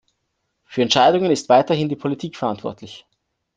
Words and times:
Für 0.65 0.81
Entscheidungen 0.81 1.29
ist 1.29 1.47
weiterhin 1.47 1.87
die 1.87 1.95
Politik 1.95 2.35
verantwortlich. 2.35 3.05